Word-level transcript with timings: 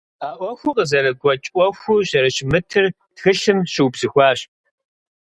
А 0.27 0.29
Ӏуэхур 0.37 0.75
къызэрыгуэкӀ 0.75 1.49
Ӏуэхуу 1.53 1.99
зэрыщымытыр 2.09 2.85
тхылъым 3.15 3.59
щыубзыхуащ. 3.71 4.39